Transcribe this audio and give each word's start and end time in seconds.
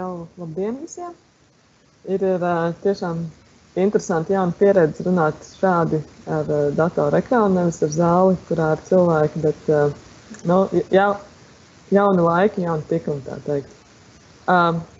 jau 0.00 0.12
labdien 0.40 0.78
visiem! 0.80 1.12
Ir, 2.08 2.22
ir 2.24 2.44
tiešām 2.84 3.24
interesanti 3.80 4.34
jauna 4.34 4.56
pieredze 4.58 5.04
runāt 5.06 5.50
šādi 5.60 6.00
ar 6.32 6.48
datoru 6.78 7.18
ekrānu, 7.20 7.58
nevis 7.58 7.82
ar 7.84 7.92
zāli, 7.94 8.38
kurā 8.48 8.70
ir 8.76 8.84
cilvēki, 8.88 9.42
bet 9.44 9.68
nu, 10.48 10.62
jau, 10.94 11.10
jauni 11.92 12.24
laiki, 12.24 12.64
jauni 12.64 12.88
tikumi, 12.90 13.22
tā 13.26 13.36
teikt. 13.46 13.76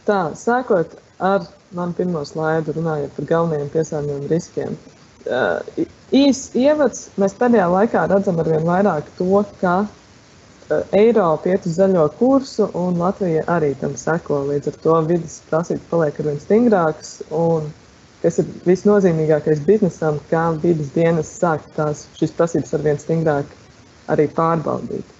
Tā, 0.06 0.20
sākot 0.38 0.98
ar 1.30 1.48
manu 1.76 1.96
pirmo 1.96 2.22
slaidu, 2.26 2.76
runājot 2.76 3.16
par 3.16 3.30
galvenajiem 3.32 3.72
piesārņojuma 3.72 4.30
riskiem. 4.30 4.76
Īs 6.20 6.44
ievads, 6.58 7.08
mēs 7.20 7.36
pēdējā 7.40 7.66
laikā 7.70 8.04
redzam 8.10 8.40
arvien 8.42 8.66
vairāk 8.66 9.08
to, 9.18 9.42
ka 9.60 9.80
Eiropa 10.94 11.50
iet 11.50 11.66
uz 11.66 11.76
zaļo 11.78 12.06
kursu, 12.18 12.68
un 12.78 12.98
Latvija 13.00 13.42
arī 13.50 13.72
tam 13.80 13.96
seko. 13.98 14.44
Līdz 14.50 14.70
ar 14.70 14.76
to 14.84 14.96
vidas 15.08 15.40
prasības 15.50 15.86
paliek 15.90 16.20
ar 16.20 16.28
vien 16.30 16.42
stingrākas, 16.42 17.14
un 17.34 17.70
kas 18.22 18.38
ir 18.42 18.50
visnozīmīgākais 18.68 19.62
biznesam, 19.66 20.20
kā 20.30 20.44
vidas 20.62 20.92
dienas 20.94 21.30
sāk 21.40 21.64
tās 21.76 22.04
šīs 22.18 22.36
prasības 22.36 22.76
ar 22.76 22.84
vien 22.86 23.00
stingrāk 23.02 23.56
arī 24.12 24.28
pārbaudīt. 24.36 25.16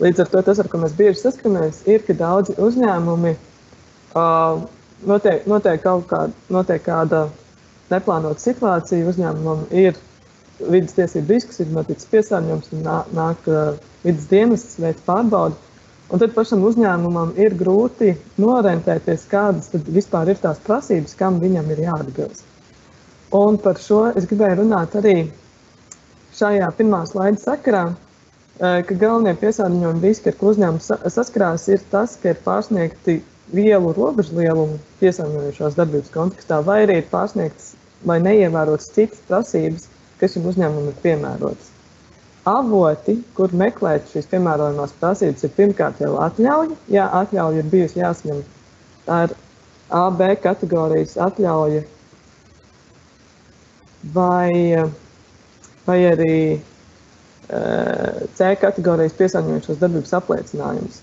Līdz 0.00 0.24
ar 0.24 0.30
to 0.32 0.42
tas, 0.46 0.60
ar 0.62 0.68
ko 0.72 0.80
mēs 0.80 0.94
bieži 0.96 1.20
saskaramies, 1.20 1.82
ir, 1.90 2.04
ka 2.06 2.16
daudzi 2.16 2.54
uzņēmumi 2.56 3.34
uh, 3.36 4.62
notiek, 5.06 5.44
notiek 5.50 5.82
kaut 5.84 6.06
kāda, 6.12 6.32
notiek 6.52 6.84
kāda 6.86 7.26
neplānota 7.90 8.40
situācija, 8.40 9.08
uzņēmumam 9.10 9.66
ir 9.76 9.98
vidas 10.68 10.96
tiesību 10.98 11.34
risks, 11.34 11.60
ir 11.62 11.72
noticis 11.74 12.08
piesārņojums, 12.12 12.70
un 12.76 12.84
nāk, 12.86 13.10
nāk 13.16 13.50
vidas 14.04 14.28
dienests, 14.30 14.78
veids 14.82 15.04
pārbaudi. 15.06 15.58
Un 16.10 16.18
tad 16.18 16.32
pašam 16.34 16.64
uzņēmumam 16.66 17.36
ir 17.38 17.54
grūti 17.54 18.16
norentēties, 18.42 19.28
kādas 19.30 19.70
vispār 19.86 20.32
ir 20.32 20.40
tās 20.42 20.58
prasības, 20.64 21.14
kam 21.18 21.38
viņam 21.42 21.70
ir 21.70 21.84
jāatbilst. 21.84 22.46
Un 23.38 23.60
par 23.62 23.78
šo 23.78 24.08
es 24.18 24.26
gribēju 24.26 24.64
runāt 24.64 24.96
arī 24.98 25.16
šajā 26.34 26.70
pirmā 26.78 27.04
slaida 27.06 27.38
sakarā, 27.38 27.84
ka 28.58 28.96
galvenie 28.98 29.36
piesārņojuma 29.38 30.02
riski, 30.02 30.32
ar 30.32 30.38
ko 30.40 30.50
uzņēmums 30.50 30.90
saskarās, 31.14 31.68
ir 31.70 31.84
tas, 31.92 32.16
ka 32.18 32.34
ir 32.34 32.42
pārsniegti 32.42 33.20
vielu 33.54 33.94
robežlielumu 33.94 34.80
piesārņojošās 34.98 35.78
darbības 35.78 36.10
kontekstā, 36.14 36.58
vai 36.66 36.82
arī 36.88 37.00
ir 37.04 37.08
pārsniegtas 37.12 37.76
vai 38.06 38.18
neievērotas 38.24 38.90
citas 38.96 39.22
prasības, 39.30 39.86
kas 40.20 40.36
šim 40.36 40.48
uzņēmumam 40.50 40.90
ir 40.92 40.98
piemērotas. 41.04 41.68
Avoti, 42.50 43.18
kur 43.36 43.52
meklēt 43.52 44.08
šīs 44.14 44.28
piemērojamās 44.30 44.94
prasības, 45.00 45.44
ir 45.44 45.52
pirmkārt 45.56 46.00
jau 46.00 46.14
atļauja. 46.24 46.76
Jā, 46.92 47.06
atļauja 47.20 47.60
ir 47.62 47.70
bijusi 47.72 48.00
jāsaņem. 48.00 48.40
Tā 49.06 49.18
ir 49.26 49.34
AB 50.00 50.22
kategorijas 50.42 51.16
atļauja 51.20 51.82
vai, 54.14 54.88
vai 55.86 55.98
arī 56.14 56.40
C 57.50 58.50
kategorijas 58.62 59.16
piesārņojušās 59.18 59.80
darbības 59.80 60.16
apliecinājums. 60.20 61.00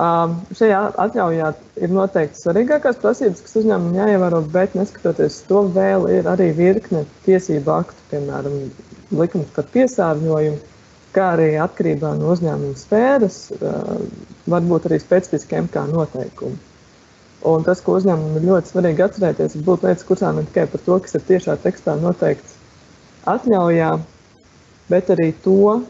Šajā 0.00 0.80
atļaujā 1.02 1.48
ir 1.84 1.92
noteikti 1.92 2.40
svarīgākās 2.40 3.00
prasības, 3.02 3.42
kas 3.44 3.58
uzņēmumam 3.60 3.98
jāievēro, 3.98 4.40
bet 4.54 4.76
neskatoties 4.78 5.42
to, 5.48 5.66
vēl 5.74 6.06
ir 6.14 6.28
arī 6.30 6.46
virkne 6.56 7.02
tiesību 7.26 7.74
aktu, 7.74 8.06
piemēram, 8.12 8.56
likums 9.20 9.52
par 9.56 9.68
piesārņojumu, 9.74 10.56
kā 11.12 11.26
arī 11.34 11.50
atkarībā 11.60 12.14
no 12.16 12.32
uzņēmuma 12.32 12.80
sfēras, 12.80 13.38
uh, 13.58 13.92
varbūt 14.48 14.88
arī 14.88 15.00
specifiski 15.02 15.60
MK 15.66 15.84
noteikumi. 15.92 16.56
Un 17.50 17.64
tas, 17.64 17.80
ko 17.84 17.98
uzņēmumam 17.98 18.40
ir 18.40 18.48
ļoti 18.48 18.72
svarīgi 18.72 19.04
atcerēties, 19.04 19.56
ir 19.56 19.68
būt 19.68 19.84
lietas 19.84 20.08
kursā 20.08 20.32
ne 20.36 20.44
tikai 20.48 20.68
par 20.70 20.84
to, 20.86 20.98
kas 21.04 21.16
ir 21.16 21.28
tiešā 21.28 21.56
tekstā 21.60 21.96
noteikts 22.00 22.56
atļaujā, 23.28 23.94
bet 24.92 25.12
arī 25.12 25.32
to, 25.44 25.80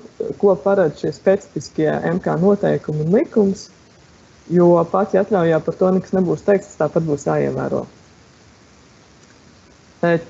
ko 0.43 0.55
paredz 0.65 1.03
šie 1.03 1.13
specifiskie 1.15 1.91
MK 2.17 2.41
noteikumi 2.43 3.07
un 3.07 3.15
likums, 3.19 3.69
jo 4.51 4.69
pat 4.93 5.15
ja 5.15 5.25
atļaujā 5.25 5.59
par 5.65 5.77
to 5.81 5.91
nekas 5.97 6.15
nebūs 6.17 6.45
teikts, 6.47 6.77
tāpat 6.81 7.07
būs 7.07 7.27
jāievēro. 7.29 7.85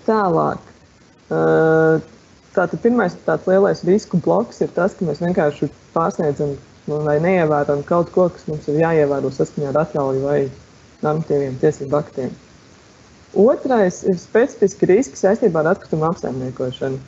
Tālāk. 0.07 0.67
Tātad 2.51 2.81
pirmais 2.83 3.15
tāds 3.27 3.47
lielais 3.47 3.85
risku 3.87 4.19
bloks 4.19 4.59
ir 4.65 4.73
tas, 4.75 4.97
ka 4.99 5.07
mēs 5.07 5.23
vienkārši 5.23 5.71
pārsniedzam 5.95 6.57
vai 6.91 7.21
neievērojam 7.23 7.85
kaut 7.87 8.11
ko, 8.15 8.27
kas 8.35 8.49
mums 8.51 8.67
ir 8.69 8.81
jāievēro 8.83 9.31
saskaņā 9.35 9.71
ar 9.71 9.85
atļauju 9.85 10.25
vai 10.25 10.41
normatīviem 11.05 11.61
tiesību 11.63 11.99
aktiem. 12.01 12.33
Otrais 13.39 14.03
ir 14.11 14.19
specifiski 14.19 14.89
riski 14.91 15.21
saistībā 15.21 15.63
ar 15.63 15.77
atkritumu 15.77 16.09
apsaimniekošanu. 16.09 16.99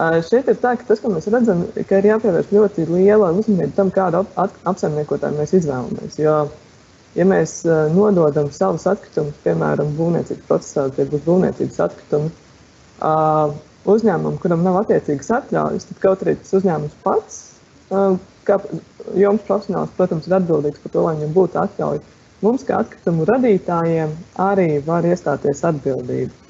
Šeit 0.00 0.48
ir 0.48 0.56
tā, 0.56 0.72
ka 0.80 0.86
tas, 0.88 1.00
ko 1.02 1.10
mēs 1.12 1.28
redzam, 1.28 1.66
ka 1.88 1.98
ir 2.00 2.06
jāpievērš 2.08 2.52
ļoti 2.54 2.86
liela 2.88 3.28
uzmanība 3.36 3.74
tam, 3.76 3.90
kādu 3.92 4.22
ap 4.40 4.54
apsaimniekotāju 4.70 5.36
mēs 5.36 5.52
izvēlamies. 5.58 6.16
Jo, 6.22 6.36
ja 7.18 7.26
mēs 7.28 7.58
nododam 7.92 8.48
savus 8.56 8.86
atkritumus, 8.88 9.36
piemēram, 9.44 9.92
būvniecības 9.98 10.48
procesā, 10.48 10.86
tie 10.96 11.04
būs 11.12 11.26
būvniecības 11.26 11.82
atkritumi, 11.86 12.32
uzņēmumam, 13.92 14.40
kuram 14.40 14.64
nav 14.64 14.80
attiecīgas 14.80 15.30
atļaujas, 15.42 15.88
tad 15.90 16.02
kaut 16.06 16.24
arī 16.24 16.38
tas 16.40 16.56
uzņēmums 16.60 16.98
pats, 17.04 17.40
kā 18.48 18.58
jums 19.18 19.44
profesionāls, 19.46 19.92
protams, 19.98 20.28
ir 20.28 20.38
atbildīgs 20.40 20.80
par 20.82 20.96
to, 20.96 21.04
lai 21.04 21.16
viņam 21.18 21.36
būtu 21.36 21.60
atļauja. 21.66 22.06
Mums, 22.42 22.64
kā 22.66 22.80
atkritumu 22.82 23.28
radītājiem, 23.28 24.16
arī 24.42 24.70
var 24.86 25.06
iestāties 25.06 25.60
atbildība. 25.68 26.41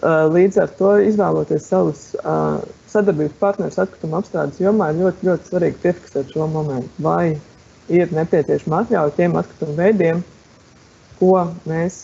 Līdz 0.00 0.56
ar 0.62 0.70
to 0.78 0.94
izvēloties 1.04 1.66
savus 1.68 2.02
uh, 2.22 2.62
sadarbības 2.88 3.36
partnerus 3.40 3.78
atkrituma 3.82 4.22
apstrādes 4.22 4.60
jomā, 4.62 4.90
ir 4.94 5.02
ļoti, 5.02 5.26
ļoti 5.28 5.50
svarīgi 5.50 5.80
piefiksēt 5.82 6.32
šo 6.32 6.46
momentu. 6.48 6.88
Vai 7.04 7.36
ir 7.92 8.14
nepieciešama 8.16 8.84
atļauja 8.84 9.16
tiem 9.18 9.36
atkrituma 9.36 9.76
veidiem, 9.82 10.22
ko 11.18 11.34
mēs, 11.68 11.98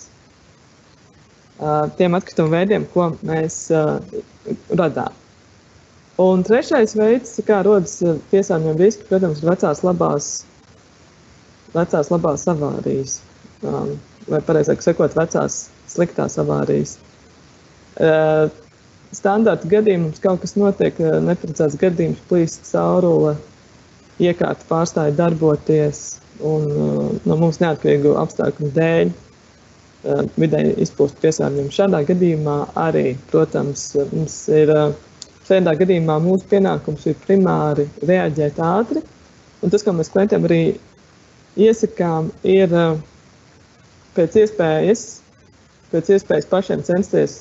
uh, 1.63 1.87
tiem 1.97 2.19
atkrituma 2.19 2.53
veidiem, 2.59 2.85
ko 2.93 3.15
mēs 3.25 3.63
radām. 4.77 5.17
Un 6.21 6.45
trešais 6.49 6.95
veids, 6.97 7.35
kā 7.45 7.63
rodas 7.65 7.99
piesārņojuma 8.31 8.81
riski, 8.81 9.09
protams, 9.09 9.43
ir 9.43 9.51
vecās 9.51 9.83
labās, 9.85 10.29
vecās 11.75 12.13
labās 12.13 12.47
avārijas, 12.49 13.19
um, 13.61 13.91
vai 14.29 14.41
pareizāk 14.45 14.85
sakot, 14.85 15.17
vecās 15.17 15.67
sliktās 15.93 16.39
avārijas. 16.41 16.97
Eh, 17.97 18.49
standarta 19.17 19.69
gadījumos 19.71 20.21
kaut 20.21 20.43
kas 20.43 20.53
notiek, 20.61 20.99
eh, 21.01 21.17
neparedzēts 21.25 21.79
gadījums, 21.81 22.21
plīst 22.29 22.69
caurule, 22.69 23.37
iekārta 24.21 24.69
pārstāja 24.69 25.15
darboties, 25.17 26.19
un 26.45 26.67
eh, 26.69 27.15
no 27.25 27.39
mums 27.41 27.63
neatkarīgu 27.65 28.17
apstākļu 28.21 28.73
dēļ 28.77 29.15
vidēji 30.39 30.77
izpūst 30.85 31.17
piesārņojumu. 31.19 31.73
Šādā 31.75 31.99
gadījumā 32.07 32.59
arī, 32.79 33.17
protams, 33.33 33.89
mums 34.13 34.37
ir 34.55 34.71
šādā 35.49 35.73
gadījumā 35.81 36.21
mūsu 36.23 36.47
pienākums 36.53 37.09
ir 37.11 37.17
primāri 37.25 37.89
reaģēt 38.07 38.61
ātri, 38.63 39.03
un 39.65 39.73
tas, 39.73 39.83
ko 39.83 39.97
mēs 39.97 40.13
klientiem 40.15 40.47
arī 40.47 40.61
iesakām, 41.59 42.31
ir 42.47 42.71
pēc 44.15 44.39
iespējas, 44.45 45.05
pēc 45.91 46.15
iespējas 46.15 46.51
pašiem 46.55 46.87
censties 46.87 47.41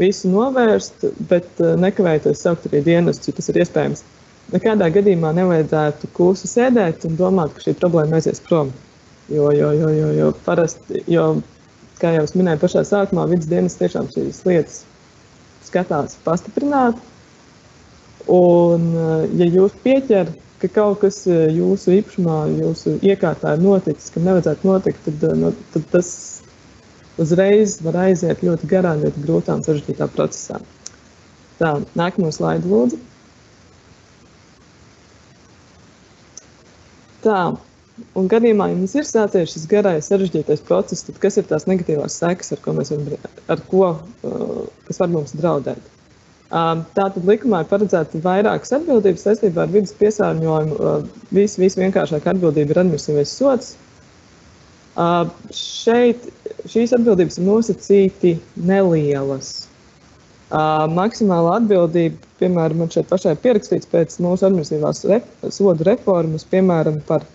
visu 0.00 0.30
novērst, 0.30 1.06
bet 1.30 1.62
eh, 1.62 1.74
nekavēties 1.80 2.44
saukt 2.44 2.68
arī 2.68 2.82
dienestus, 2.86 3.30
ja 3.30 3.36
tas 3.38 3.50
ir 3.52 3.60
iespējams. 3.62 4.04
Nekādā 4.52 4.88
gadījumā 4.94 5.32
nevajadzētu 5.34 6.12
klusi 6.14 6.48
sēdēt 6.50 7.06
un 7.08 7.16
domāt, 7.18 7.54
ka 7.56 7.64
šī 7.64 7.74
problēma 7.80 8.20
aizies 8.20 8.42
prom. 8.44 8.70
Jo, 9.32 9.50
jo, 9.50 9.72
jo, 9.74 9.90
jo, 9.90 10.10
jo 10.14 10.30
parasti, 10.46 11.02
jo, 11.10 11.24
kā 11.98 12.12
jau 12.14 12.22
es 12.28 12.36
minēju 12.38 12.62
pašā 12.62 12.84
sākumā, 12.86 13.26
vidas 13.32 13.50
dienas 13.50 13.78
tiešām 13.80 14.12
šīs 14.14 14.44
lietas 14.46 14.84
skatās 15.66 16.14
pastiprināt. 16.26 17.00
Un, 18.30 18.90
eh, 18.94 19.28
ja 19.42 19.50
jūs 19.58 19.74
pieķer, 19.82 20.30
ka 20.62 20.70
kaut 20.72 21.02
kas 21.02 21.24
eh, 21.30 21.48
jūsu 21.56 21.98
īpašumā, 21.98 22.38
jūsu 22.62 22.98
iekārtā 23.02 23.56
ir 23.56 23.64
noticis, 23.64 24.12
kam 24.14 24.28
nevajadzētu 24.28 24.70
notikt, 24.70 25.02
tad, 25.08 25.26
no, 25.40 25.52
tad 25.74 25.90
tas 25.92 26.10
uzreiz 27.20 27.78
var 27.84 27.98
aiziet 28.06 28.42
ļoti 28.44 28.68
garā, 28.70 28.94
ļoti 29.00 29.22
grūtā 29.24 29.56
un 29.56 29.64
sarežģītā 29.66 30.08
procesā. 30.14 30.60
Tā, 31.60 31.72
nākamo 31.96 32.30
slaidu 32.34 32.70
lūdzu. 32.72 32.98
Tā, 37.24 37.40
un 38.20 38.28
gadījumā, 38.30 38.68
ja 38.70 38.78
mums 38.78 38.94
ir 38.94 39.06
sācies 39.08 39.54
šis 39.54 39.64
garais 39.70 40.10
sarežģītais 40.10 40.62
process, 40.68 41.06
tad 41.06 41.18
kas 41.22 41.40
ir 41.40 41.48
tās 41.48 41.66
negatīvās 41.66 42.20
sekas, 42.20 42.52
ar 42.54 42.62
ko 42.62 42.76
mēs 42.76 42.92
varam, 42.92 43.30
ar 43.50 43.62
ko, 43.72 43.88
uh, 43.96 44.60
kas 44.86 45.00
var 45.02 45.10
mums 45.14 45.34
draudēt? 45.38 45.92
Um, 46.46 46.84
tātad 46.94 47.24
likumā 47.26 47.64
ir 47.64 47.72
paredzēta 47.72 48.20
vairākas 48.22 48.70
atbildības 48.76 49.24
saistībā 49.26 49.64
ar 49.64 49.72
vidas 49.72 49.96
piesārņojumu. 49.98 50.76
Uh, 50.76 51.24
vis, 51.34 51.56
vis 51.58 51.74
vienkāršāk 51.80 52.28
atbildība 52.30 52.76
ir 52.76 52.82
administratīvais 52.84 53.32
sots, 53.34 53.72
Uh, 54.96 55.26
šeit 55.52 56.22
šīs 56.70 56.94
atbildības 56.96 57.38
ir 57.40 57.46
nosacīti 57.46 58.34
nelielas. 58.56 59.54
Uh, 60.46 60.84
maksimāla 60.94 61.56
atbildība, 61.58 62.20
piemēram, 62.38 62.84
man 62.84 62.90
šeit 62.94 63.08
pašai 63.10 63.34
pierakstīts 63.42 63.88
pēc 63.90 64.20
mūsu 64.22 64.46
administratīvās 64.46 65.02
rep 65.10 65.48
sodu 65.50 65.86
reformas, 65.88 66.46
piemēram, 66.52 67.00
par 67.08 67.26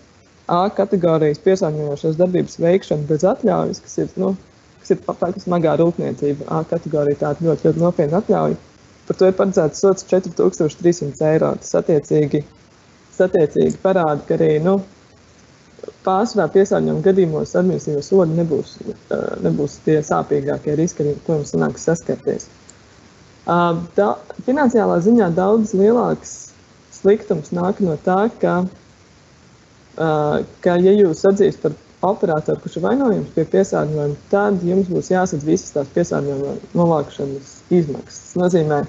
A 0.52 0.66
kategorijas 0.74 1.38
piesārņojošās 1.44 2.16
darbības 2.18 2.58
veikšanu 2.60 3.06
bez 3.08 3.22
atļaujas, 3.24 3.78
kas 3.84 3.94
ir, 4.02 4.08
nu, 4.20 4.32
kas 4.80 4.90
ir 4.92 4.98
faktiski 5.06 5.44
smagā 5.44 5.76
rūpniecība. 5.80 6.48
A 6.50 6.64
kategorija 6.68 7.20
tāda 7.20 7.46
ļoti, 7.46 7.68
ļoti 7.68 7.80
nopietna 7.80 8.18
atļauja. 8.20 8.58
Par 9.06 9.18
to 9.18 9.30
ir 9.30 9.36
paredzēts 9.38 9.84
sots 9.84 10.08
4300 10.10 11.28
eiro. 11.30 11.52
Tas 11.62 11.78
attiecīgi, 11.78 12.42
tas 13.12 13.22
attiecīgi 13.28 13.78
parāda, 13.84 14.18
ka 14.26 14.36
arī 14.36 14.50
nu, 14.66 14.80
pārsvarā 16.06 16.48
piesārņojuma 16.54 17.04
gadījumos 17.04 17.54
administratīvie 17.58 18.04
sodi 18.06 18.36
nebūs, 18.38 18.76
nebūs 19.44 19.78
tie 19.86 19.98
sāpīgākie 20.06 20.76
riski, 20.78 21.06
ar 21.06 21.22
kuriem 21.26 21.46
sanāks 21.48 21.86
saskarties. 21.88 22.48
Da, 23.46 24.08
finansiālā 24.46 25.00
ziņā 25.02 25.32
daudz 25.34 25.74
lielāks 25.74 26.36
sliktums 26.94 27.50
nāk 27.54 27.80
no 27.82 27.96
tā, 28.06 28.28
ka, 28.42 28.60
ka 29.96 30.76
ja 30.78 30.94
jūs 30.94 31.24
atzīst 31.26 31.64
par 31.64 31.74
operatoru, 32.06 32.60
kurš 32.62 32.78
ir 32.78 32.86
vainojams 32.86 33.34
pie 33.34 33.44
piesārņojuma, 33.50 34.20
tad 34.30 34.62
jums 34.66 34.90
būs 34.90 35.10
jāsadz 35.12 35.46
visas 35.46 35.74
tās 35.74 35.90
piesārņojuma 35.94 36.54
novākšanas 36.78 37.52
izmaksas. 37.74 38.22
Tas 38.22 38.40
nozīmē, 38.42 38.80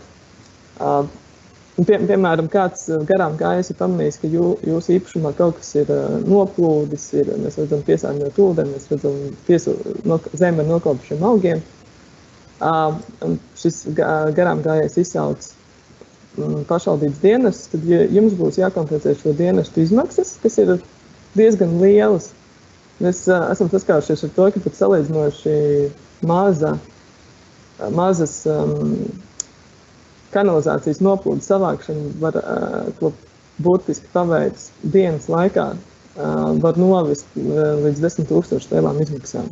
Pie, 1.73 1.95
piemēram, 1.97 2.45
kāds 2.53 2.83
uh, 2.91 2.99
garām 3.09 3.33
gājējis 3.39 3.71
ir 3.73 3.77
pamanījis, 3.79 4.17
ka 4.21 4.29
jū, 4.29 4.49
jūsu 4.69 4.91
īpašumā 4.93 5.31
kaut 5.39 5.55
kas 5.57 5.71
ir 5.79 5.87
uh, 5.89 6.19
noplūdis, 6.21 7.07
ir, 7.17 7.31
mēs 7.41 7.57
redzam 7.57 7.81
piesārņot 7.87 8.37
ūdeni, 8.43 8.75
mēs 8.75 8.85
redzam 8.91 9.15
piesu, 9.47 9.73
no, 10.05 10.19
zemi 10.37 10.61
ar 10.61 10.69
nokopšiem 10.69 11.25
augiem. 11.25 11.63
Šis 13.59 13.79
garām 13.97 14.61
gājējis 14.63 14.99
izsauc 15.01 15.47
um, 16.37 16.61
pašvaldības 16.69 17.17
dienas, 17.25 17.65
tad 17.73 17.89
jums 17.89 18.37
būs 18.37 18.61
jākompensē 18.61 19.17
šo 19.17 19.33
dienestu 19.35 19.81
izmaksas, 19.81 20.37
kas 20.45 20.61
ir 20.61 20.75
diezgan 21.33 21.73
lielas. 21.81 22.29
Mēs 23.01 23.25
uh, 23.25 23.49
esam 23.49 23.73
saskārušies 23.73 24.27
ar 24.29 24.35
to, 24.37 24.51
ka 24.53 24.61
pat 24.67 24.77
salīdzinoši 24.77 25.57
maza, 26.29 26.77
mazas 27.97 28.43
um, 28.45 28.93
kanalizācijas 30.33 31.01
noplūdes 31.05 31.49
savākšana 31.51 32.13
var 32.21 32.39
to 32.99 33.13
būtiski 33.63 34.09
paveikt 34.13 34.71
dienas 34.95 35.29
laikā, 35.29 35.67
var 36.63 36.79
novest 36.81 37.29
līdz 37.37 38.01
10 38.01 38.29
tūkstošu 38.31 38.73
lielām 38.73 38.99
izmaksām. 39.03 39.47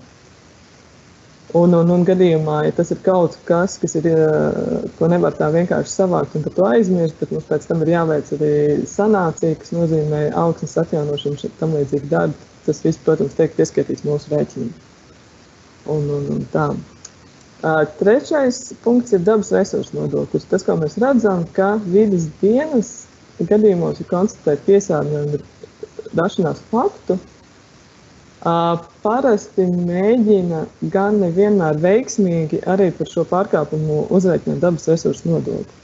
Un, 1.58 1.74
un, 1.76 1.90
un 1.92 2.04
gadījumā, 2.08 2.62
ja 2.64 2.72
tas 2.76 2.94
ir 2.94 3.02
kaut 3.04 3.34
kas, 3.48 3.74
kas 3.82 3.98
ir, 4.00 4.06
ko 4.96 5.10
nevar 5.12 5.36
tā 5.36 5.50
vienkārši 5.52 5.92
savākt 5.92 6.38
un 6.38 6.46
par 6.46 6.54
to 6.56 6.68
aizmirst, 6.70 7.18
bet 7.20 7.34
mums 7.36 7.50
pēc 7.50 7.66
tam 7.68 7.84
ir 7.84 7.92
jāveic 7.92 8.32
arī 8.38 8.54
sanācija, 8.88 9.58
kas 9.60 9.74
nozīmē 9.76 10.22
augsnes 10.40 10.78
atjaunošanu, 10.80 11.52
tam 11.60 11.76
līdzīgi 11.76 12.08
darbi, 12.14 12.48
tas 12.64 12.80
viss, 12.86 13.02
protams, 13.04 13.36
tiek 13.36 13.52
pieskaitīts 13.58 14.08
mūsu 14.08 14.32
rēķiniem. 14.32 14.72
Un, 15.92 16.08
un, 16.08 16.32
un 16.38 16.48
tā. 16.54 16.70
Trešais 17.62 18.74
punkts 18.84 19.14
ir 19.14 19.22
dabas 19.26 19.52
resursu 19.54 19.94
nodoklis. 20.00 20.48
Tas, 20.50 20.64
ko 20.66 20.80
mēs 20.82 20.98
redzam, 21.02 21.44
ka 21.54 21.76
vidas 21.86 22.26
dienas 22.42 22.94
gadījumos 23.38 24.02
ir 24.02 24.10
konstatēta 24.10 24.66
piesārņojuma 24.66 25.42
rašanās 26.18 26.64
faktu. 26.72 27.20
Parasti 29.04 29.68
mēģina 29.70 30.64
gan 30.94 31.20
nevienmēr 31.22 31.78
veiksmīgi 31.84 32.64
arī 32.74 32.90
par 32.98 33.10
šo 33.12 33.28
pārkāpumu 33.30 34.08
uzreikināt 34.10 34.64
dabas 34.66 34.90
resursu 34.90 35.30
nodokli. 35.30 35.78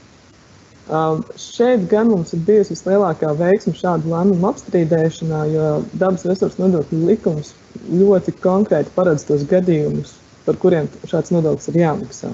Šeit 1.38 1.84
gan 1.90 2.08
mums 2.10 2.32
ir 2.34 2.42
bijusi 2.48 2.72
vislielākā 2.72 3.30
veiksme 3.38 3.74
šādu 3.76 4.10
lēmumu 4.10 4.48
apstrīdēšanā, 4.50 5.42
jo 5.52 5.66
dabas 6.00 6.24
resursu 6.26 6.64
nodokļu 6.64 7.02
likums 7.10 7.52
ļoti 7.92 8.34
konkrēti 8.42 8.94
paredz 8.96 9.26
tos 9.28 9.44
gadījumus, 9.50 10.16
par 10.48 10.56
kuriem 10.62 10.88
šāds 11.04 11.32
nodoklis 11.34 11.68
ir 11.68 11.82
jāmaksā. 11.82 12.32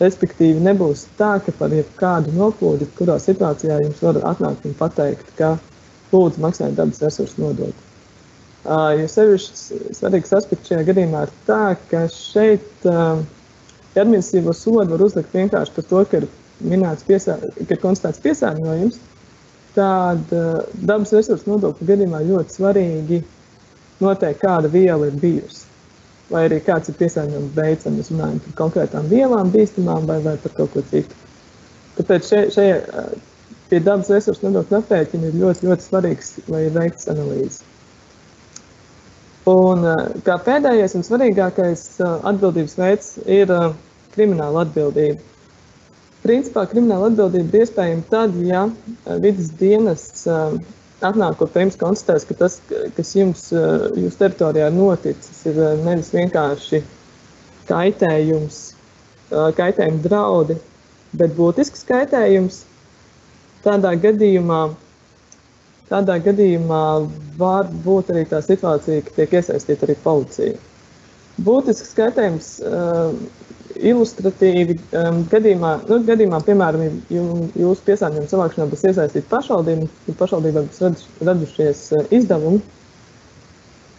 Respektīvi, 0.00 0.62
nebūs 0.64 1.04
tā, 1.18 1.34
ka 1.44 1.52
par 1.58 1.72
jebkādu 1.76 2.32
noplūdi, 2.34 2.88
kurā 2.96 3.18
situācijā 3.20 3.76
jums 3.84 4.00
var 4.02 4.18
atnākt 4.32 4.64
un 4.66 4.74
pateikt, 4.78 5.28
ka 5.38 5.54
lūdzu 6.14 6.42
maksājiet 6.42 6.78
dabas 6.78 7.02
resursu 7.04 7.44
nodokli. 7.44 7.88
Jo 8.62 9.06
sevišķi 9.10 9.94
svarīgs 9.98 10.32
aspekts 10.38 10.70
šajā 10.70 10.86
gadījumā 10.88 11.24
ir 11.26 11.32
tā, 11.48 11.62
ka 11.90 12.04
šeit 12.14 12.86
uh, 12.88 13.20
administratīvo 13.98 14.54
sodu 14.56 14.94
var 14.94 15.04
uzlikt 15.08 15.34
vienkārši 15.34 15.74
par 15.76 15.88
to, 15.90 16.04
ka 16.08 16.22
ir 16.22 16.28
piesār, 17.08 17.42
ka 17.58 17.74
ir 17.74 17.82
konstatēts 17.82 18.22
piesārņojums. 18.22 19.00
Tad 19.72 20.32
dabas 20.84 21.12
resursu 21.16 21.48
nodokļu 21.50 21.88
gadījumā 21.88 22.22
ļoti 22.28 22.56
svarīgi 22.58 23.20
noteikt, 24.04 24.42
kāda 24.44 24.70
viela 24.72 25.08
ir 25.08 25.16
bijusi 25.20 25.71
vai 26.30 26.46
arī 26.46 26.60
kāds 26.64 26.92
ir 26.92 26.96
piesārņojums 27.00 27.56
veids, 27.56 27.84
vai 27.86 27.92
mēs 27.96 28.12
runājam 28.12 28.40
par 28.44 28.56
konkrētām 28.60 29.10
vielām, 29.10 29.50
bīstamām 29.52 30.06
vai, 30.08 30.20
vai 30.24 30.36
par 30.42 30.54
kaut 30.56 30.72
ko 30.74 30.84
citu. 30.92 31.18
Tāpēc 31.98 32.28
šeit 32.28 32.54
šie, 32.54 32.68
pie 33.68 33.80
dabas 33.84 34.10
resursu 34.12 34.46
nodokļu 34.46 34.78
aprēķina 34.78 35.28
ir 35.28 35.38
ļoti, 35.42 35.68
ļoti 35.68 35.88
svarīgs, 35.88 36.32
lai 36.52 36.66
ir 36.68 36.74
veikts 36.76 37.08
analīzes. 37.12 37.62
Un 39.48 39.82
kā 40.22 40.36
pēdējais 40.46 40.94
un 40.94 41.04
svarīgākais 41.06 41.86
atbildības 42.04 42.76
veids 42.78 43.14
ir 43.26 43.50
krimināla 44.14 44.62
atbildība. 44.66 45.18
Principā 46.22 46.62
krimināla 46.70 47.08
atbildība 47.10 47.58
ir 47.58 47.64
iespējama 47.64 48.06
tad, 48.12 48.36
ja 48.46 48.68
vidas 49.24 49.50
dienests 49.58 50.28
atnākot 51.06 51.52
pie 51.52 51.64
jums, 51.66 51.78
konstatēs, 51.80 52.26
ka 52.28 52.36
tas, 52.38 52.58
kas 52.96 53.12
jums 53.16 53.46
eh, 53.54 53.86
jūsu 54.02 54.18
teritorijā 54.20 54.68
noticis, 54.74 55.42
ir 55.50 55.58
eh, 55.58 55.74
nevis 55.86 56.12
vienkārši 56.14 56.82
kaitējums, 57.68 58.60
eh, 59.30 59.48
kaitējuma 59.58 60.02
draudi, 60.06 60.58
bet 61.18 61.34
būtisks 61.38 61.86
kaitējums. 61.88 62.62
Tādā 63.62 63.92
gadījumā, 64.02 64.62
tādā 65.90 66.16
gadījumā 66.24 66.84
var 67.38 67.68
būt 67.84 68.10
arī 68.10 68.24
tā 68.30 68.40
situācija, 68.42 69.04
ka 69.06 69.14
tiek 69.20 69.36
iesaistīta 69.38 69.86
arī 69.86 69.94
policija. 70.02 70.56
Būtisks 71.42 71.94
kaitējums 71.96 72.48
ilustratīvi 73.76 74.76
um, 74.98 75.22
gadījumā, 75.30 75.72
nu, 75.88 75.98
gadījumā, 76.08 76.42
piemēram, 76.46 77.00
jūsu 77.10 77.86
piesārņojuma 77.86 78.30
savākšanā 78.30 78.68
būs 78.72 78.84
iesaistīta 78.90 79.30
pašvaldība, 79.30 79.88
ja 80.08 80.14
pašvaldībā 80.20 80.64
būs 80.68 81.04
radušies 81.28 81.82
uh, 81.96 82.06
izdevumi, 82.14 82.62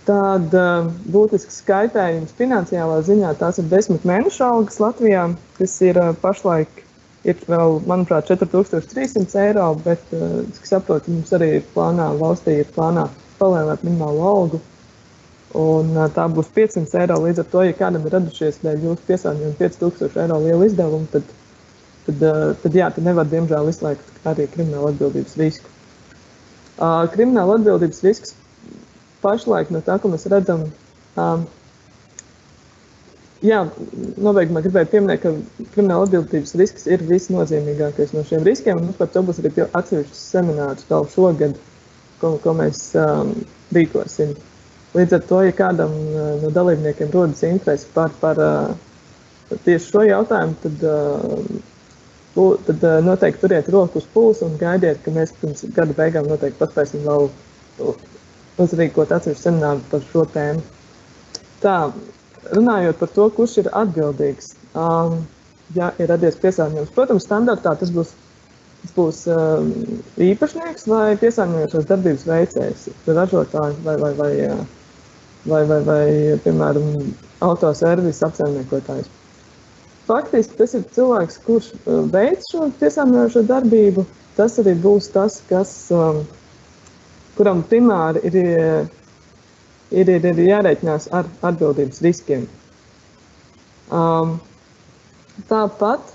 tad 0.07 0.55
uh, 0.57 0.89
būtisks 1.13 1.61
skaitējums 1.63 2.35
finansiālā 2.39 3.01
ziņā 3.07 3.35
tās 3.39 3.61
ir 3.61 3.69
desmit 3.71 4.07
mēnešu 4.07 4.45
algas 4.47 4.81
Latvijā, 4.83 5.29
kas 5.59 5.77
ir 5.85 5.99
uh, 6.01 6.11
pašlaik 6.23 6.83
ir 7.23 7.39
vēl, 7.47 7.79
manuprāt, 7.87 8.27
4300 8.27 9.47
eiro, 9.47 9.69
bet, 9.85 10.03
uh, 10.11 10.41
es 10.43 10.67
saprotu, 10.67 11.15
mums 11.15 11.31
arī 11.35 11.57
ir 11.61 11.65
plānā, 11.75 12.11
valstī 12.19 12.59
ir 12.61 12.69
plānā 12.75 13.07
palēnāt 13.39 13.83
minimālo 13.87 14.29
algu 14.29 14.61
Un, 15.53 15.93
tā 16.15 16.25
būs 16.33 16.49
500 16.53 17.03
eiro. 17.03 17.19
Līdz 17.21 17.43
ar 17.43 17.49
to, 17.51 17.61
ja 17.67 17.73
kādam 17.77 18.05
ir 18.07 18.15
radušies 18.15 18.61
dēļ 18.63 18.85
jūsu 18.87 19.07
piesārņojuma 19.09 19.57
5000 19.59 20.21
eiro 20.23 20.39
liela 20.41 20.65
izdevuma, 20.65 21.09
tad, 21.13 21.27
tad, 22.07 22.23
tad, 22.63 22.77
jā, 22.79 22.87
tad 22.95 23.05
nevar, 23.05 23.27
diemžēl, 23.29 23.69
izslēgt 23.69 24.29
arī 24.29 24.47
krimināla 24.55 24.89
atbildības 24.95 25.35
risku. 25.41 25.69
Krimināla 27.13 27.59
atbildības 27.59 28.01
risks 28.07 28.33
pašlaik 29.21 29.69
no 29.71 29.83
tā, 29.85 29.99
ko 30.01 30.09
mēs 30.11 30.25
redzam, 30.33 30.65
jā, 33.45 33.59
nobeigumā 34.25 34.63
gribēju 34.65 34.89
pieminēt, 34.95 35.21
ka 35.21 35.67
krimināla 35.75 36.07
atbildības 36.07 36.55
risks 36.59 36.87
ir 36.89 37.03
visnozīmīgākais 37.11 38.15
no 38.17 38.23
šiem 38.25 38.41
riskiem. 38.47 38.81
Mums 38.81 38.97
par 38.97 39.11
to 39.13 39.21
būs 39.27 39.43
arī 39.43 39.53
atsevišķs 39.69 40.25
seminārs 40.33 40.89
vēl 40.89 41.07
šogad, 41.13 41.61
ko, 42.23 42.33
ko 42.41 42.57
mēs 42.57 42.87
um, 42.97 43.35
rīkosim. 43.77 44.33
Līdz 44.93 45.15
ar 45.17 45.21
to, 45.25 45.37
ja 45.41 45.53
kādam 45.57 45.93
eh, 45.93 46.25
no 46.43 46.49
dalībniekiem 46.53 47.09
rodas 47.13 47.41
interese 47.47 47.87
par, 47.95 48.11
par 48.21 48.39
eh, 48.45 49.55
tieši 49.65 49.87
šo 49.89 50.03
jautājumu, 50.05 50.57
tad, 50.61 50.83
eh, 50.89 52.51
tad 52.67 52.85
noteikti 53.05 53.41
turiet 53.41 53.69
roku 53.73 54.01
uz 54.01 54.05
pulsa 54.13 54.45
un 54.45 54.57
gaidiet, 54.61 55.01
ka 55.01 55.13
mēs 55.13 55.33
pirms 55.39 55.65
gada 55.73 55.97
beigām 55.97 56.29
noteikti 56.29 56.61
paspēsim 56.61 57.05
vēl 57.05 57.29
uzrīkot 58.61 59.13
atsevišķu 59.13 59.43
semināru 59.47 59.81
par 59.89 60.05
šo 60.11 60.25
tēmu. 60.33 60.61
Tā, 61.63 61.77
runājot 62.53 62.99
par 63.01 63.13
to, 63.17 63.27
kurš 63.37 63.59
ir 63.63 63.71
atbildīgs, 63.73 64.53
um, 64.77 65.23
ja 65.77 65.89
ir 66.01 66.09
radies 66.13 66.37
piesārņojums, 66.41 66.93
protams, 66.93 67.25
standartā 67.25 67.73
tas 67.81 67.93
būs 67.93 68.13
Tas 68.83 68.91
būs 68.97 69.19
um, 69.31 69.67
īpašnieks 70.19 70.89
vai 70.91 71.13
piesārņojošās 71.21 71.85
darbības 71.87 72.25
veicējs, 72.27 72.81
ražotājs 73.07 73.77
vai, 73.85 73.93
vai, 74.01 74.09
vai 74.17 74.31
uh, 74.49 74.65
vai, 75.45 75.63
vai, 75.69 75.79
vai 75.87 76.05
piemēram, 76.43 76.87
autoservisa 77.43 78.29
apsaimniekotājs. 78.29 79.09
Faktiski 80.07 80.57
tas 80.59 80.73
ir 80.75 80.83
cilvēks, 80.95 81.39
kurš 81.45 81.69
veic 82.11 82.43
šo 82.49 82.67
piesārņojošo 82.79 83.45
darbību. 83.47 84.05
Tas 84.37 84.57
arī 84.59 84.73
būs 84.83 85.11
tas, 85.13 85.37
kas, 85.49 85.71
um, 85.93 86.23
kuram 87.37 87.61
primāri 87.69 88.23
ir, 88.27 88.39
ir, 89.93 90.09
ir, 90.17 90.27
ir 90.31 90.41
jārēķinās 90.47 91.07
ar 91.13 91.29
atbildības 91.45 92.01
riskiem. 92.03 92.49
Um, 93.93 94.39
tāpat 95.51 96.13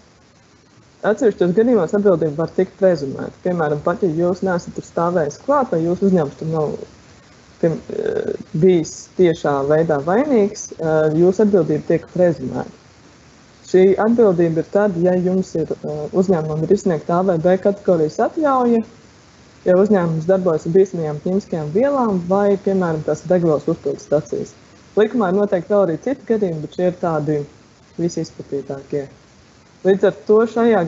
Atsevišķos 1.07 1.53
gadījumos 1.55 1.93
atbildība 1.95 2.43
var 2.43 2.51
tikt 2.57 2.73
prezumēta. 2.81 3.31
Piemēram, 3.45 3.79
pat 3.85 4.01
ja 4.03 4.09
jūs 4.11 4.41
neesat 4.43 4.75
tur 4.75 4.83
stāvējis 4.83 5.37
klāt, 5.45 5.71
vai 5.71 5.85
jūsu 5.85 6.09
uzņēmums 6.09 6.39
tur 6.41 6.49
nav 6.51 6.73
piem, 7.61 7.79
eh, 7.91 8.35
bijis 8.53 9.09
tiešā 9.19 9.55
veidā 9.69 9.99
vainīgs, 10.05 10.71
eh, 10.79 11.17
jūsu 11.19 11.45
atbildība 11.47 11.87
tiek 11.89 12.07
prezumēta. 12.15 12.77
Šī 13.69 13.83
atbildība 14.01 14.63
ir 14.63 14.69
tad, 14.73 14.97
ja 15.03 15.13
jums 15.13 15.55
ir 15.55 15.67
eh, 15.73 15.99
uzņēmumam 16.13 16.63
ir 16.65 16.75
izsniegta 16.77 17.19
A 17.19 17.23
vai 17.23 17.39
B 17.39 17.57
kategorijas 17.59 18.19
atļauja, 18.29 18.83
ja 19.67 19.77
uzņēmums 19.77 20.27
darbojas 20.29 20.67
ar 20.67 20.73
bīstamajām 20.73 21.21
ķīmiskajām 21.25 21.71
vielām 21.75 22.23
vai, 22.29 22.57
piemēram, 22.65 23.05
tās 23.07 23.27
degvielas 23.29 23.69
uzpildes 23.69 24.07
stacijas. 24.07 24.55
Likumā 24.97 25.31
ir 25.31 25.39
noteikti 25.39 25.75
vēl 25.75 25.87
arī 25.87 25.99
citi 26.03 26.27
gadījumi, 26.27 26.63
bet 26.65 26.79
šie 26.79 26.87
ir 26.89 27.01
tādi 27.03 27.41
visizplatītākie. 27.99 29.09
Līdz 29.85 30.09
ar 30.09 30.17
to, 30.27 30.39
šajā, 30.55 30.81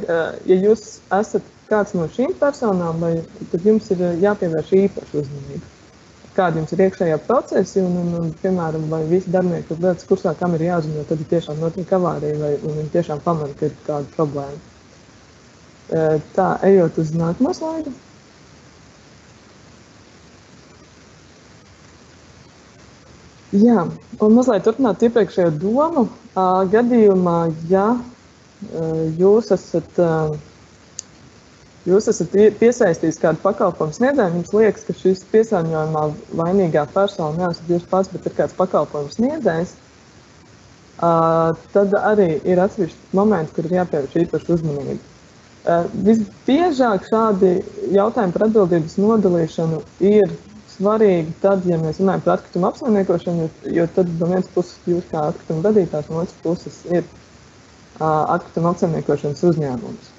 ja 0.50 0.57
jūs 0.57 1.00
esat 1.15 1.43
kāds 1.69 1.95
no 1.95 2.09
šīm 2.11 2.33
personām, 2.41 2.99
vai, 3.03 3.12
tad 3.53 3.67
jums 3.67 3.91
ir 3.95 4.03
jāpievērš 4.23 4.73
īpaša 4.81 5.23
uzmanība. 5.23 5.80
Kādi 6.37 6.61
jums 6.61 6.73
ir 6.77 6.83
iekšējā 6.87 7.17
procesi, 7.27 7.81
un, 7.83 7.97
un, 8.01 8.11
un 8.21 8.29
piemēram, 8.43 8.85
vai 8.93 9.01
visi 9.11 9.33
darbinieki 9.35 9.75
ir 9.75 9.81
lietas 9.83 10.07
kursā, 10.07 10.35
kam 10.39 10.55
ir 10.55 10.63
jāzina, 10.69 11.03
tad 11.09 11.25
tiešām 11.33 11.59
notiek 11.63 11.91
avārija, 11.97 12.37
vai 12.39 12.53
viņi 12.63 12.93
tiešām 12.93 13.23
pamana, 13.25 13.57
ka 13.59 13.67
ir 13.67 13.75
kāda 13.89 14.15
problēma. 14.15 14.61
Tā, 16.37 16.47
ejot 16.69 17.01
uz 17.03 17.11
nākamo 17.19 17.51
slaidu. 17.57 17.91
Jā, 23.51 23.83
un 24.23 24.37
mazliet 24.37 24.63
turpināt 24.63 25.03
iepriekšējo 25.03 25.51
domu. 25.59 26.05
Gadījumā, 26.71 27.39
ja 27.73 27.89
jūs 29.19 29.51
esat, 29.57 29.99
jūs 31.91 32.09
esat 32.13 32.35
piesaistījis 32.61 33.21
kādu 33.23 33.43
pakalpojumu 33.45 33.97
sniedzēju, 33.97 34.41
jums 34.41 34.53
liekas, 34.57 34.87
ka 34.89 34.97
šis 34.97 35.23
piesārņojumā 35.33 36.03
vainīgā 36.41 36.87
persona 36.95 37.47
neesat 37.47 37.71
jūs 37.71 37.87
pats, 37.91 38.11
bet 38.13 38.27
ir 38.27 38.37
kāds 38.39 38.57
pakalpojumu 38.59 39.15
sniedzējs, 39.15 39.77
tad 41.01 41.97
arī 42.01 42.29
ir 42.45 42.61
atsevišķi 42.61 43.17
momenti, 43.17 43.55
kur 43.57 43.69
ir 43.69 43.79
jāpievērš 43.79 44.21
īpaši 44.27 44.55
uzmanība. 44.57 45.17
Visbiežāk 46.09 47.09
šādi 47.09 47.55
jautājumi 47.95 48.37
par 48.37 48.47
atbildības 48.47 48.97
nodalīšanu 49.01 49.81
ir 50.09 50.33
svarīgi 50.75 51.35
tad, 51.43 51.67
ja 51.69 51.77
mēs 51.81 52.01
runājam 52.01 52.25
par 52.25 52.39
atkritumu 52.39 52.71
apsaimniekošanu, 52.71 53.49
jo 53.77 53.89
tad 53.97 54.13
no 54.21 54.31
vienas 54.31 54.49
puses 54.55 54.79
jūs 54.89 55.09
kā 55.11 55.27
atkrituma 55.29 55.67
radītājs, 55.69 56.09
no 56.09 56.23
otras 56.23 56.39
puses 56.45 56.81
ir 56.89 57.05
atkrituma 58.01 58.73
apsaimniekošanas 58.73 59.45
uzņēmums. 59.51 60.10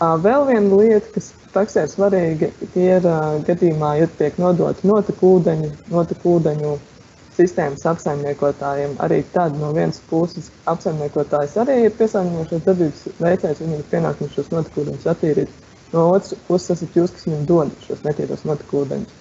Vēl 0.00 0.46
viena 0.48 0.78
lieta, 0.80 1.08
kas 1.14 1.32
praksē 1.52 1.84
svarīga, 1.90 2.48
ir 2.78 3.04
gadījumā, 3.46 3.90
ja 4.00 4.08
tiek 4.18 4.38
nodoti 4.40 4.88
notekūdeņu, 4.88 5.68
notekūdeņu 5.92 6.72
sistēmas 7.36 7.84
apsaimniekotājiem. 7.92 8.96
Arī 9.04 9.20
tad 9.34 9.58
no 9.60 9.72
vienas 9.76 10.00
puses 10.08 10.50
apsaimniekotājs 10.72 11.58
arī 11.60 11.78
ir 11.86 11.94
piesārņojošos 11.98 12.64
darbības 12.66 13.04
veicējs, 13.20 13.60
viņam 13.60 13.78
ir 13.78 13.90
pienākums 13.92 14.34
šos 14.36 14.50
notekūdeņus 14.52 15.08
attīrīt. 15.12 15.60
No 15.92 16.08
otras 16.14 16.34
puses 16.48 16.78
esat 16.78 16.96
jūs, 16.96 17.12
kas 17.12 17.28
viņam 17.28 17.46
dod 17.52 17.72
šos 17.86 18.04
netīros 18.06 18.44
notekūdeņus. 18.48 19.20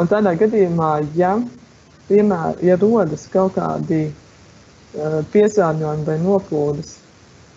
Un 0.00 0.10
tādā 0.10 0.32
gadījumā, 0.40 0.90
ja, 1.14 1.36
piemēram, 2.08 2.60
ja 2.64 2.80
rodas 2.80 3.28
kaut 3.32 3.54
kādi 3.60 4.06
piesārņojumi 5.34 6.06
vai 6.08 6.20
noplūdes 6.22 7.03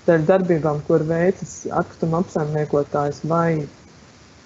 dēļ 0.08 0.24
darbībām, 0.30 0.80
kur 0.88 1.04
veicas 1.08 1.60
atkrituma 1.70 2.22
apsaimniekotājs 2.24 3.24
vai 3.30 3.66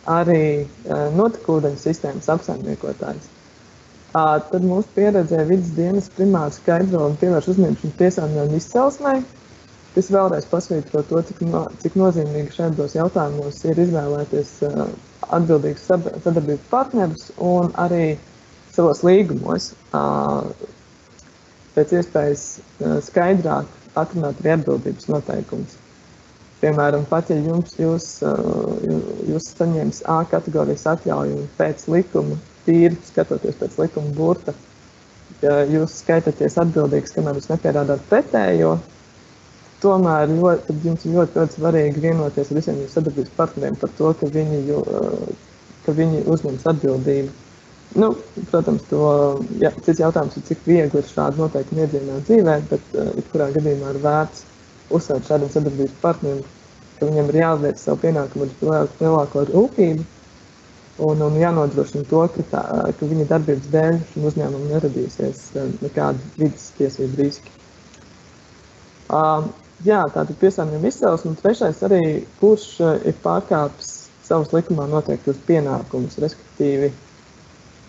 arī 0.10 0.44
uh, 0.64 1.08
notekūdeņu 1.18 1.80
sistēmas 1.82 2.30
apsaimniekotājs. 2.34 3.30
Tad 4.12 4.66
mūsu 4.68 4.90
pieredzē 4.92 5.46
vidas 5.48 5.70
dienas 5.78 6.10
primāri 6.12 6.52
skaidro 6.52 7.06
un 7.08 7.14
pievērš 7.22 7.46
šim 7.80 7.94
piesārņojumu 8.00 8.58
izcelsmai, 8.60 9.14
kas 9.94 10.10
vēlreiz 10.12 10.48
pasvītro 10.52 11.04
to, 11.08 11.22
cik, 11.30 11.40
no, 11.48 11.62
cik 11.80 11.96
nozīmīgi 12.00 12.58
šādos 12.58 12.98
jautājumos 12.98 13.62
ir 13.70 13.80
izvēlēties 13.86 14.52
uh, 14.68 14.84
atbildīgus 15.32 15.88
sadarbības 15.88 16.68
partnerus 16.74 17.30
un 17.40 17.72
arī 17.80 18.18
savos 18.76 19.04
līgumos 19.08 19.72
pēc 21.76 21.96
iespējas 22.02 22.46
uh, 22.60 22.98
skaidrāk 23.08 23.81
atrunāt 24.00 24.40
arī 24.42 24.54
atbildības 24.56 25.08
noteikumus. 25.12 25.78
Piemēram, 26.62 27.08
pat 27.10 27.32
ja 27.34 27.40
jums, 27.42 27.74
jūs, 27.82 28.08
jūs 29.26 29.48
saņemat 29.58 30.02
A 30.14 30.20
kategorijas 30.30 30.86
atļauju 30.92 31.48
pēc 31.58 31.88
likuma, 31.90 32.38
tīri 32.68 32.98
skatoties 33.08 33.58
pēc 33.58 33.80
likuma 33.82 34.14
burta, 34.18 34.54
ja 35.42 35.64
jūs 35.66 35.98
skaitāties 36.04 36.60
atbildīgs, 36.62 37.16
kamēr 37.16 37.40
jūs 37.40 37.50
nepierādāt 37.50 38.04
pretējo, 38.12 38.76
tomēr 39.82 40.30
ļoti, 40.30 40.76
jums 40.86 41.06
ir 41.08 41.16
ļoti, 41.18 41.40
ļoti 41.40 41.58
svarīgi 41.58 42.04
vienoties 42.04 42.52
ar 42.52 42.60
visiem 42.60 42.82
jūsu 42.84 43.00
sadarbības 43.00 43.34
partneriem 43.40 43.80
par 43.82 43.96
to, 43.98 44.12
ka 44.20 44.30
viņi, 44.36 44.62
ka 45.88 45.96
viņi 45.98 46.22
uzņems 46.36 46.68
atbildību. 46.76 47.34
Nu, 47.92 48.14
protams, 48.48 48.86
to, 48.88 49.02
jā, 49.60 49.74
cits 49.84 50.00
jautājums 50.00 50.38
ir, 50.40 50.46
cik 50.48 50.62
viegli 50.64 51.02
ir 51.02 51.08
šādu 51.10 51.42
noteikumu 51.44 51.84
iedzīvināt 51.84 52.24
dzīvē, 52.30 52.54
bet 52.70 52.94
uh, 52.96 53.10
jebkurā 53.18 53.50
gadījumā 53.52 53.92
ir 53.92 54.00
vērts 54.06 54.46
uzsvērt 54.96 55.28
šādiem 55.28 55.52
sadarbības 55.52 55.98
partneriem, 56.04 56.40
ka 57.00 57.10
viņiem 57.10 57.32
ir 57.34 57.40
jāuzliek 57.42 57.82
savu 57.82 58.00
pienākumu 58.06 58.48
ar 58.78 58.88
lielāko 59.02 59.44
rūpību 59.50 60.08
un, 61.10 61.26
un 61.28 61.38
jānodrošina 61.42 62.08
to, 62.08 62.24
ka, 62.38 62.48
tā, 62.54 62.64
ka 62.96 63.12
viņa 63.12 63.28
darbības 63.34 63.70
dēļ 63.76 64.00
šim 64.14 64.30
uzņēmumam 64.32 64.72
neradīsies 64.72 65.44
nekādi 65.84 66.32
vidas 66.40 66.72
tiesību 66.80 67.24
riski. 67.26 67.56
Uh, 69.12 69.50
jā, 69.84 70.06
tātad 70.16 70.38
piesārņojuma 70.40 70.92
izcelsme, 70.94 71.34
un 71.34 71.40
trešais 71.44 71.84
arī, 71.88 72.04
kurš 72.40 72.68
ir 73.04 73.20
pārkāpis 73.24 73.98
savus 74.24 74.56
likumā 74.56 74.88
noteiktos 74.88 75.40
pienākumus, 75.48 76.22
respektīvi 76.24 76.94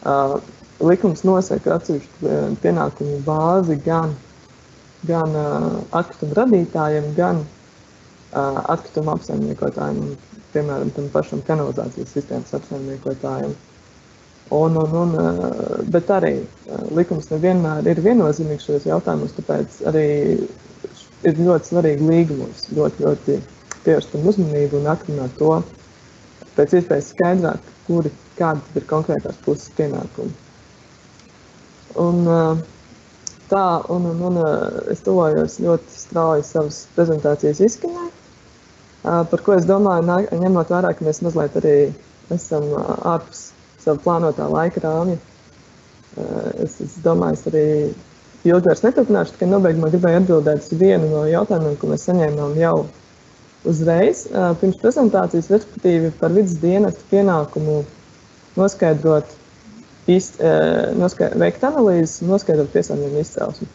Uh, 0.02 0.38
likums 0.82 1.22
nosaka 1.22 1.76
atsevišķu 1.76 2.30
pienākumu 2.62 3.20
bāzi 3.26 3.76
gan, 3.84 4.16
gan 5.06 5.36
uh, 5.38 5.66
atkritumu 5.94 6.34
radītājiem, 6.38 7.12
gan 7.14 7.44
uh, 7.44 8.58
atkritumu 8.74 9.12
apsaimniekotājiem, 9.14 10.16
piemēram, 10.54 10.90
tam 10.96 11.06
pašam 11.14 11.44
kanalizācijas 11.46 12.16
sistēmas 12.16 12.54
apsaimniekotājiem. 12.58 13.54
Un, 14.52 14.74
un, 14.76 14.96
un, 15.00 15.14
bet 15.94 16.10
arī 16.12 16.34
likums 16.92 17.30
nevienmēr 17.30 17.86
ir 17.88 18.02
viennozīmīgs 18.04 18.66
šajos 18.66 18.88
jautājumos, 18.90 19.32
tāpēc 19.38 19.78
arī 19.88 20.08
ir 21.24 21.38
ļoti 21.38 21.70
svarīgi 21.70 22.08
līgumos 22.10 22.66
ļoti, 22.74 23.06
ļoti 23.06 23.38
pievērst 23.86 24.12
tam 24.12 24.26
uzmanību 24.28 24.80
un 24.80 24.90
atrunāt 24.92 25.38
to 25.38 25.54
pēc 26.56 26.76
iespējas 26.78 27.12
skaidrāk, 27.14 27.70
kuri 27.86 28.12
kādas 28.42 28.78
ir 28.78 28.88
konkrētās 28.90 29.38
puses 29.46 29.70
pienākumi. 29.78 30.34
Un, 32.02 32.22
tā, 33.52 33.64
un, 33.92 34.06
un, 34.12 34.22
un 34.30 34.38
es 34.92 35.02
tuvojos 35.04 35.58
ļoti 35.62 35.96
strauji 35.96 36.46
savas 36.48 36.84
prezentācijas 36.96 37.60
izskanē, 37.68 38.06
par 39.02 39.42
ko 39.44 39.56
es 39.58 39.68
domāju, 39.68 40.22
ņemot 40.44 40.72
vērā, 40.72 40.94
ka 40.96 41.04
mēs 41.06 41.20
mazliet 41.26 41.58
arī 41.60 41.76
esam 42.32 42.68
ārpus 42.78 43.50
savu 43.82 44.00
plānotā 44.04 44.46
laika 44.50 44.82
rāmja. 44.84 45.18
Es, 46.62 46.78
es 46.84 46.96
domāju, 47.04 47.38
es 47.38 47.46
arī 47.50 47.66
ilgi 48.48 48.68
vairs 48.68 48.82
neturpināšu, 48.84 49.36
tikai 49.36 49.48
nobeigumā 49.50 49.90
gribēju 49.92 50.22
atbildēt 50.22 50.66
uz 50.66 50.78
vienu 50.78 51.08
no 51.10 51.22
jautājumiem, 51.28 51.78
ko 51.80 51.90
mēs 51.92 52.06
saņēmām 52.08 52.56
jau 52.60 52.76
uzreiz 53.68 54.26
pirms 54.60 54.78
prezentācijas, 54.82 55.50
respektīvi 55.52 56.12
par 56.20 56.34
vidas 56.34 56.56
dienestu 56.62 57.06
pienākumu 57.12 57.82
noskaidrot, 58.58 59.30
īst, 60.10 60.40
noskaidrot 60.98 61.40
veikt 61.42 61.64
analīzes, 61.68 62.20
noskaidrot 62.26 62.72
piesārņojumu 62.74 63.22
izcelsmi. 63.22 63.68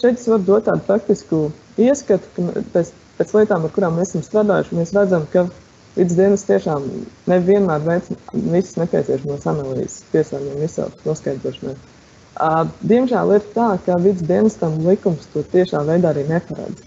Šeit 0.00 0.18
es 0.20 0.28
varu 0.28 0.44
dot 0.46 0.66
tādu 0.68 0.84
praktisku 0.86 1.40
ieskatu, 1.80 2.28
ka 2.36 2.64
pēc, 2.74 2.92
pēc 3.18 3.34
lietām, 3.38 3.64
ar 3.64 3.72
kurām 3.74 3.98
mēs 3.98 4.12
esam 4.12 4.24
strādājuši, 4.26 4.76
mēs 4.78 4.92
redzam, 4.96 5.24
ka 5.32 5.46
vidas 5.94 6.16
dienas 6.18 6.46
tiešām 6.48 6.86
nevienmēr 7.30 7.84
veic 7.86 8.10
visas 8.34 8.76
nepieciešamās 8.82 9.46
analīzes 9.50 10.02
piesārņojumu 10.12 10.66
izcelsmes 10.66 11.06
noskaidrošanai. 11.08 11.76
Diemžēl 12.82 13.36
ir 13.36 13.44
tā, 13.54 13.68
ka 13.86 13.98
vidas 14.02 14.26
dienestam 14.26 14.80
likums 14.82 15.28
to 15.32 15.44
tiešā 15.52 15.84
veidā 15.86 16.10
arī 16.10 16.26
neparedz. 16.28 16.82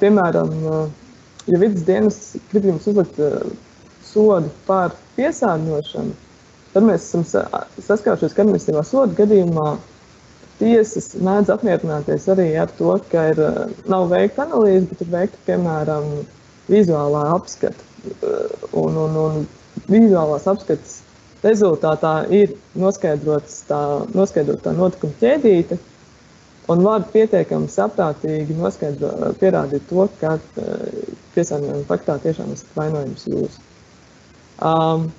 Piemēram, 0.00 0.54
ja 1.50 1.60
vidas 1.60 1.84
dienas 1.84 2.20
grib 2.50 2.70
jums 2.70 2.88
uzlikt 2.88 3.20
sodu 4.14 4.52
par 4.68 4.94
piesārņošanu, 5.18 6.14
tad 6.74 6.86
mēs 6.86 7.08
esam 7.08 7.26
saskārušies, 7.26 8.34
ka 8.34 8.46
administratīvā 8.46 8.86
soda 8.86 9.18
gadījumā 9.20 9.74
tiesas 10.60 11.12
mēdz 11.24 11.52
apmierināties 11.54 12.28
arī 12.34 12.48
ar 12.62 12.70
to, 12.78 12.94
ka 13.10 13.28
ir, 13.32 13.40
nav 13.90 14.06
veikta 14.12 14.46
analīze, 14.46 14.86
bet 14.90 15.02
ir 15.04 15.10
veikta, 15.14 15.40
piemēram, 15.48 16.10
vizuālā 16.70 17.24
apskata. 17.34 17.90
Un, 18.76 18.98
un, 19.00 19.16
un 19.16 19.46
vizuālās 19.88 20.46
apskates 20.50 20.98
rezultātā 21.44 22.14
ir 22.32 22.54
noskaidrots 22.80 23.62
tā, 23.68 23.80
noskaidrot 24.16 24.62
tā 24.64 24.74
notikuma 24.76 25.16
ķēdīte, 25.20 25.78
un 26.72 26.84
var 26.84 27.04
pietiekami 27.12 27.68
saprātīgi 27.72 28.56
noskaidrot, 28.60 29.38
pierādīt 29.40 29.88
to, 29.90 30.06
ka 30.20 30.36
piesārņojuma 31.34 31.86
faktā 31.88 32.18
tiešām 32.24 32.52
esat 32.56 32.76
vainojums 32.78 33.26
jūs. 33.30 33.60
Um, 34.62 35.10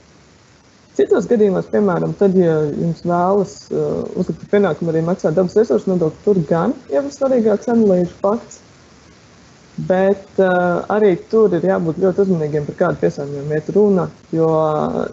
Citos 0.96 1.26
gadījumos, 1.28 1.66
piemēram, 1.74 2.14
tad, 2.16 2.38
ja 2.40 2.54
jums 2.72 3.02
vēlas 3.04 3.56
uh, 3.68 4.06
uzlikt 4.16 4.46
pienākumu 4.48 4.94
arī 4.94 5.02
maksāt 5.04 5.36
dabas 5.36 5.58
resursu 5.60 5.90
nodokli, 5.92 6.22
tur 6.24 6.38
gan 6.48 6.72
jau 6.88 7.02
ir 7.04 7.12
svarīgāks 7.12 7.68
analīžu 7.74 8.14
fakts. 8.22 8.62
Bet 9.90 10.40
uh, 10.40 10.86
arī 10.96 11.18
tur 11.28 11.52
ir 11.58 11.68
jābūt 11.68 12.00
ļoti 12.00 12.24
uzmanīgiem 12.24 12.68
par 12.70 12.78
kādu 12.80 13.02
piesārņojumu 13.02 13.58
iet 13.58 13.72
runa, 13.76 14.06
jo 14.32 14.48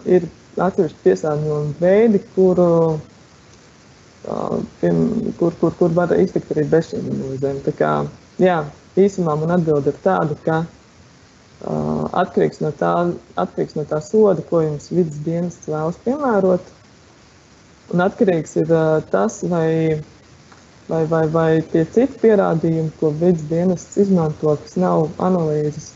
ir 0.07 0.29
atsevišķi 0.55 1.03
piesārņojumi 1.03 1.75
veidi, 1.81 2.21
kuru, 2.37 2.69
uh, 2.95 4.55
piem, 4.79 5.01
kur, 5.41 5.57
kur, 5.59 5.75
kur 5.81 5.97
var 5.99 6.15
iztikt 6.15 6.55
arī 6.55 6.63
bez 6.71 6.93
šīm 6.93 7.11
analīzēm. 7.11 7.59
Tā 7.67 7.75
kā, 7.81 7.91
jā, 8.39 8.61
īsumā 8.95 9.35
man 9.43 9.57
atbilde 9.57 9.91
ir 9.91 9.99
tāda, 10.07 10.39
ka 10.47 10.61
uh, 10.63 10.71
atkarīgs, 11.63 12.61
no 12.63 12.71
tā, 12.79 12.93
atkarīgs 13.39 13.77
no 13.79 13.85
tā 13.89 13.99
soda, 14.03 14.43
ko 14.49 14.63
jums 14.63 14.89
vidas 14.91 15.19
dienests 15.25 15.69
vēlas 15.71 15.99
piemērot, 16.05 16.73
un 17.93 18.03
atkarīgs 18.07 18.57
ir 18.63 18.73
tas, 19.13 19.39
vai 19.47 20.01
vai, 20.87 21.05
vai, 21.05 21.27
vai 21.27 21.49
tie 21.71 21.85
citi 21.85 22.19
pierādījumi, 22.21 22.91
ko 22.99 23.11
vidas 23.15 23.43
dienests 23.49 23.97
izmanto, 24.03 24.55
kas 24.63 24.75
nav 24.79 25.07
analīzes, 25.23 25.91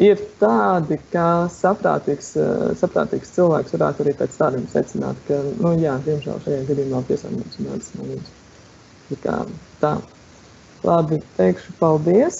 ir 0.00 0.20
tādi, 0.40 0.98
ka 1.12 1.26
saprātīgs, 1.54 2.32
saprātīgs 2.80 3.34
cilvēks 3.36 3.76
varētu 3.76 4.04
arī 4.04 4.14
pēc 4.18 4.38
tādiem 4.40 4.68
secināt, 4.72 5.18
ka, 5.28 5.40
nu 5.60 5.74
jā, 5.80 5.96
diemžēl 6.06 6.40
šajā 6.46 6.62
gadījumā 6.70 7.02
piesārņojums 7.08 7.58
ir 7.58 7.68
nevis 7.68 7.92
analīzes. 7.98 8.32
Tā 9.10 9.20
kā 9.24 9.36
tā. 9.82 9.94
Labi, 10.86 11.18
teikšu 11.36 11.74
paldies. 11.76 12.38